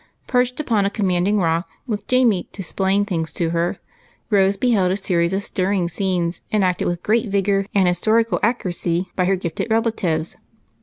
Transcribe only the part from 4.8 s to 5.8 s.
a series of stir